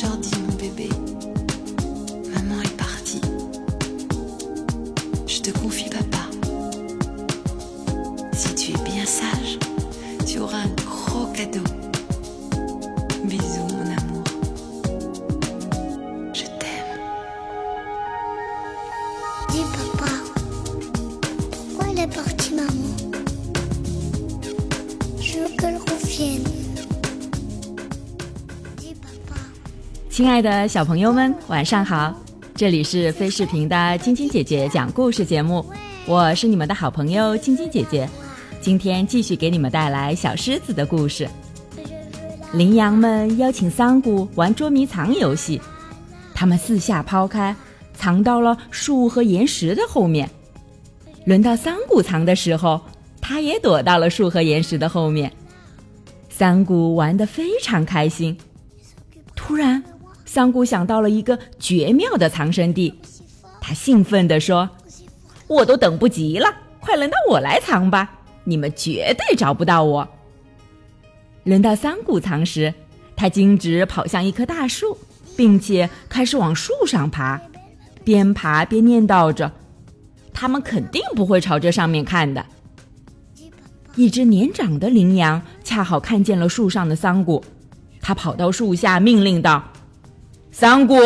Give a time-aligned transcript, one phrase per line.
[0.00, 0.39] 交替
[30.10, 32.12] 亲爱的小朋友们，晚上好！
[32.56, 35.64] 这里是飞视频的晶晶姐姐讲故事节目，
[36.04, 38.10] 我是你们的好朋友晶晶姐姐。
[38.60, 41.28] 今天继续给你们带来小狮子的故事。
[42.52, 45.62] 羚羊们邀请桑谷玩捉迷藏游戏，
[46.34, 47.54] 他们四下抛开，
[47.94, 50.28] 藏到了树和岩石的后面。
[51.24, 52.80] 轮到桑谷藏的时候，
[53.20, 55.32] 他也躲到了树和岩石的后面。
[56.28, 58.36] 桑谷玩得非常开心。
[59.36, 59.82] 突然，
[60.32, 62.94] 桑古想到了一个绝妙的藏身地，
[63.60, 64.70] 他兴奋地说
[65.48, 66.46] ：“我都等不及了，
[66.78, 68.08] 快轮到我来藏吧！
[68.44, 70.08] 你们绝对找不到我。”
[71.42, 72.72] 轮到桑古藏时，
[73.16, 74.96] 他径直跑向一棵大树，
[75.36, 77.40] 并且开始往树上爬，
[78.04, 79.50] 边爬边念叨着
[80.32, 82.46] ：“他们肯定不会朝这上面看的。”
[83.96, 87.44] 一只年长的羚羊恰好看见了树上的桑古，
[88.00, 89.64] 他跑到树下命令道
[90.52, 90.96] ：“桑古，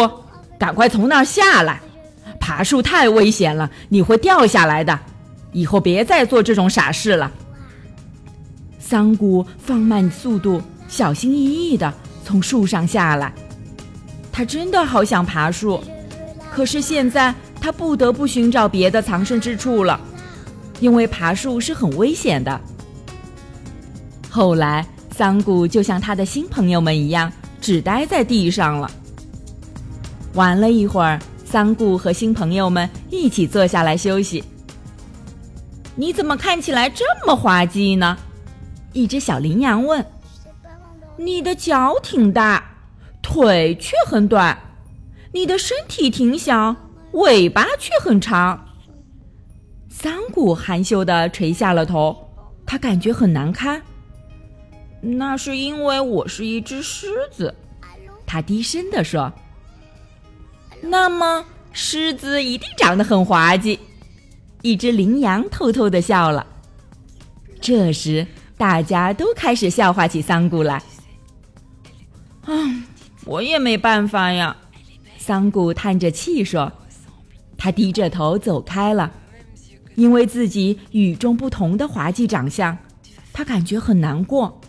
[0.58, 1.80] 赶快从那儿下来！
[2.40, 4.98] 爬树太危险了，你会掉下来的。
[5.52, 7.30] 以后别再做这种傻事了。”
[8.78, 11.92] 桑古放慢速度，小心翼翼地
[12.24, 13.32] 从树上下来。
[14.30, 15.82] 他真的好想爬树，
[16.52, 19.98] 可是现在他不得不寻找别的藏身之处了，
[20.80, 22.60] 因为爬树是很危险的。
[24.28, 24.84] 后来，
[25.16, 28.90] 桑古就像他的新朋友们一样，只待在地上了。
[30.34, 34.42] 玩了一会儿，三顾和新朋友们一起坐下来休息。
[35.94, 38.16] 你怎么看起来这么滑稽呢？
[38.92, 40.04] 一只小羚羊问。
[41.16, 42.64] 你的脚挺大，
[43.22, 44.56] 腿却很短；
[45.32, 46.74] 你的身体挺小，
[47.12, 48.66] 尾巴却很长。
[49.88, 52.16] 桑古含羞地垂下了头，
[52.66, 53.80] 他感觉很难堪。
[55.00, 57.54] 那是因为我是一只狮子，
[58.26, 59.32] 他低声地说。
[60.88, 63.78] 那么，狮子一定长得很滑稽。
[64.62, 66.46] 一只羚羊偷偷的笑了。
[67.60, 70.82] 这时，大家都开始笑话起桑古来。
[72.44, 72.54] 啊，
[73.24, 74.56] 我也没办法呀，
[75.18, 76.72] 桑古叹着气说。
[77.56, 79.10] 他低着头走开了，
[79.94, 82.76] 因为自己与众不同的滑稽长相，
[83.32, 84.60] 他感觉很难过。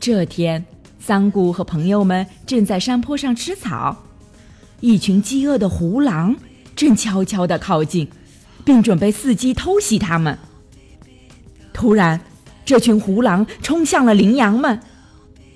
[0.00, 0.64] 这天，
[0.98, 3.96] 桑古和朋友们正在山坡上吃草，
[4.84, 6.36] 一群饥饿的胡狼
[6.76, 8.06] 正悄悄地靠近，
[8.66, 10.38] 并准备伺机偷袭他们。
[11.72, 12.20] 突然，
[12.66, 14.78] 这群胡狼冲向了羚羊们，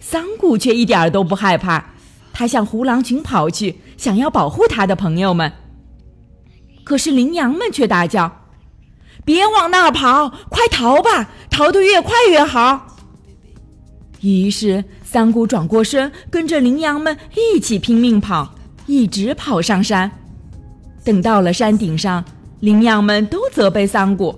[0.01, 1.91] 桑古却一点都不害怕，
[2.33, 5.53] 他向胡狼群跑去，想要保护他的朋友们。
[6.83, 8.47] 可是羚羊们却大叫
[9.27, 11.29] ：“别往那儿跑，快逃吧！
[11.51, 12.97] 逃得越快越好。”
[14.23, 18.55] 于是，桑古转过身，跟着羚羊们一起拼命跑，
[18.89, 20.11] 一直跑上山。
[21.05, 22.25] 等到了山顶上，
[22.61, 24.37] 羚羊们都责备桑古：“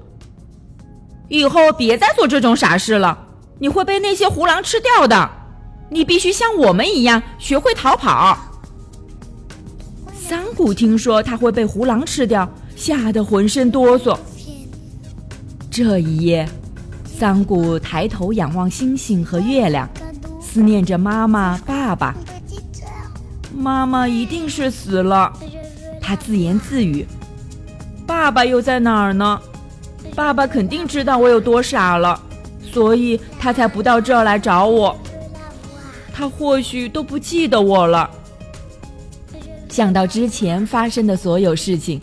[1.28, 3.16] 以后别再做这种傻事了，
[3.58, 5.30] 你会被那些胡狼吃掉的。
[5.88, 8.36] 你必须像我们一样学会逃跑。”
[10.12, 14.18] 桑古听说他会被胡狼吃掉，吓得浑身哆嗦。
[15.70, 16.46] 这一夜。
[17.04, 19.86] 桑古抬头仰望星星和月亮，
[20.40, 22.14] 思念着妈妈、爸爸。
[23.54, 25.32] 妈妈一定是死了，
[26.00, 27.06] 他自言自语。
[28.06, 29.40] 爸爸又在哪儿呢？
[30.14, 32.20] 爸爸肯定知道我有多傻了，
[32.72, 34.96] 所以他才不到这儿来找我。
[36.12, 38.10] 他或许都不记得我了。
[39.68, 42.00] 想到之前发生的所有事情，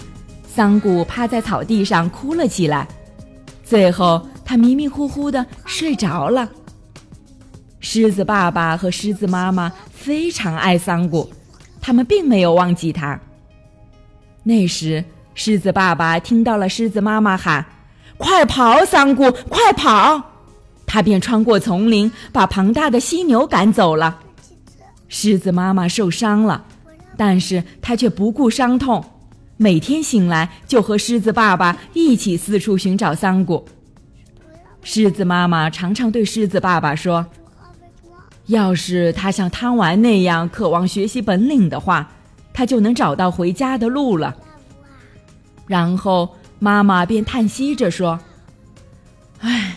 [0.48, 2.88] 桑古趴在草地上哭了起来。
[3.64, 4.26] 最后。
[4.50, 6.50] 他迷迷糊糊的睡着了。
[7.82, 11.30] 狮子爸爸和狮子妈妈非常爱桑古，
[11.88, 13.18] 他们并没有忘记他。
[14.44, 15.02] 那时，
[15.34, 17.66] 狮子爸爸听到了狮子妈妈喊
[18.20, 20.22] ：“快跑，桑古，快跑！”
[20.86, 24.20] 他便穿过丛林，把庞大的犀牛赶走了。
[25.08, 26.66] 狮子妈妈受伤了，
[27.16, 29.02] 但是她却不顾伤痛，
[29.56, 33.66] 每天醒来就和狮子爸爸一起四处寻找桑古。
[34.84, 37.26] 狮子妈妈常常对狮子爸爸说
[38.48, 42.10] ：“要是他像汤丸那样渴望学习本领的话，
[42.54, 44.36] 他就能找到回家的路了。
[45.68, 48.20] 然后妈妈便叹息着说
[49.40, 49.76] ：“唉，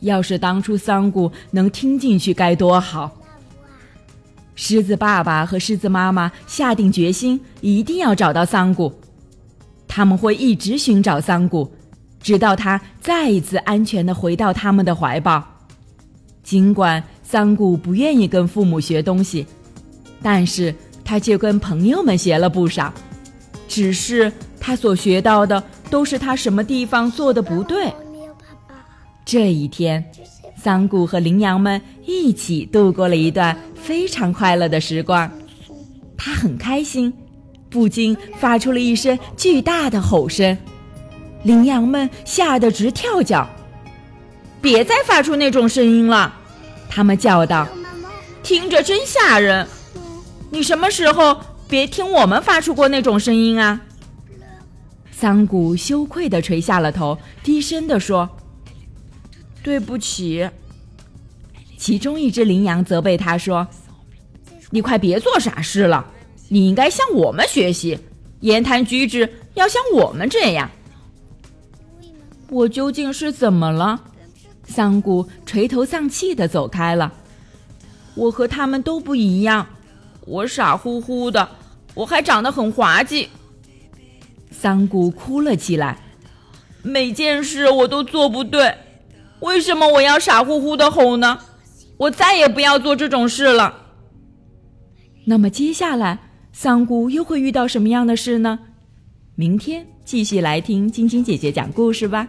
[0.00, 3.12] 要是当初桑古能听进去该多好。”
[4.54, 8.92] 狮子爸爸和狮子妈妈下定决心，一定要找到桑古。
[9.86, 11.72] 他们会一直寻找桑古，
[12.20, 15.42] 直到他再一次安全的回到他们的怀抱。
[16.42, 19.46] 尽管桑古不愿意跟父母学东西，
[20.22, 22.90] 但是他却跟朋友们学了不少。
[23.68, 27.92] 只是他所学到的都是他什么地方做的不对。
[29.26, 30.02] 这一天，
[30.56, 35.30] 桑古和羚羊们一起度过了一段非常快乐的时光。
[36.16, 37.12] 他很开心，
[37.68, 40.56] 不禁发出了一声巨大的吼声。
[41.42, 43.46] 羚羊们吓得直跳脚。
[44.62, 46.34] 别再发出那种声音了，
[46.88, 47.66] 他们叫道
[48.42, 49.66] ：“听着真吓人。”
[50.50, 51.38] 你什么时候
[51.68, 53.80] 别听我们发出过那种声音啊？
[55.12, 58.28] 桑古羞愧地垂下了头，低声地说
[59.62, 60.48] ：“对不起。”
[61.76, 63.66] 其中一只羚羊责备他说
[64.70, 66.06] ：“你快别做傻事了，
[66.48, 67.98] 你应该向我们学习，
[68.40, 70.70] 言谈举止要像我们这样。”
[72.50, 74.00] 我究竟是怎么了？
[74.68, 77.12] 桑古垂头丧气地走开了。
[78.14, 79.66] 我和他们都不一样，
[80.26, 81.48] 我傻乎乎的，
[81.94, 83.28] 我还长得很滑稽。
[84.50, 85.98] 桑古哭了起来，
[86.82, 88.74] 每件事我都做不对，
[89.40, 91.38] 为什么我要傻乎乎的吼呢？
[91.96, 93.86] 我再也不要做这种事了。
[95.24, 96.18] 那么接下来，
[96.52, 98.58] 桑古又会遇到什么样的事呢？
[99.34, 102.28] 明天继续来听晶晶姐姐讲故事吧。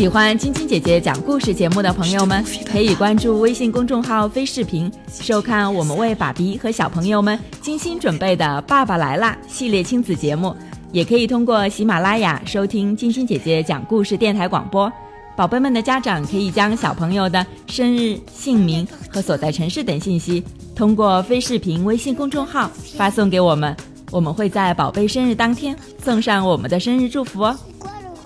[0.00, 10.56] 喜欢晶晶姐姐讲故事节目的朋友们，可以关注微信公众号“飞视频”，收看我们为爸比和小朋友们精心准备的《爸爸来啦》系列亲子节目。
[10.90, 14.90] 也可以通过喜马拉雅收听晶晶姐姐讲故事电台广播。
[15.36, 20.42] 宝贝们的家长可以将小朋友的生日、姓名和所在城市等信息，
[20.74, 23.76] 通过飞视频微信公众号发送给我们，
[24.10, 27.54] 我们会在宝贝生日当天送上我们的生日祝福哦。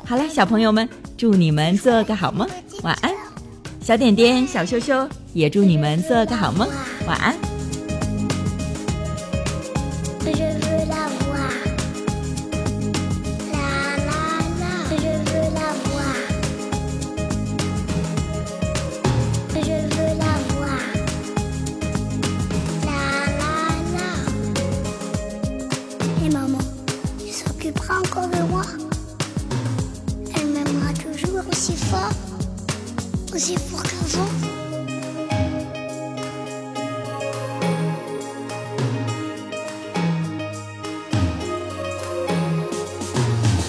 [0.05, 0.89] 好了，小朋友们。
[1.25, 2.47] 祝你们做个好梦，
[2.83, 3.11] 晚安，
[3.81, 6.69] 小点点、小羞羞也祝你们做个好梦，
[7.07, 7.35] 晚安。
[33.35, 34.29] Aussi fort qu'avant.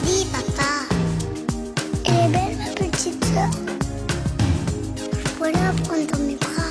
[0.03, 0.71] Dis papa,
[2.05, 3.49] elle est belle ma petite soeur.
[4.97, 6.69] Je pourrais la prendre dans mes bras.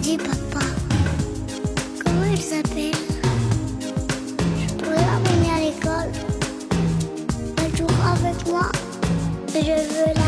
[0.00, 0.64] Dis papa,
[2.02, 2.92] comment elle s'appelle?
[4.58, 6.12] Je pourrais l'amener à l'école.
[7.58, 8.66] Elle jouera avec moi.
[9.54, 10.21] Je veux la